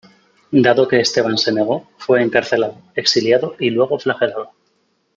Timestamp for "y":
3.59-3.69